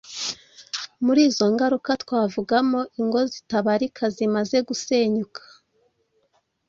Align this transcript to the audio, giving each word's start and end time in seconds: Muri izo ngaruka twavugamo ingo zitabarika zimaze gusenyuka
Muri 1.05 1.21
izo 1.29 1.45
ngaruka 1.53 1.91
twavugamo 2.03 2.79
ingo 2.99 3.19
zitabarika 3.33 4.03
zimaze 4.15 4.57
gusenyuka 4.67 5.41